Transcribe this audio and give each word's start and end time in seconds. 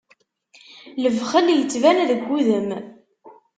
Lebxel 1.03 1.47
ittban 1.51 1.97
deg 2.09 2.21
udem. 2.35 2.69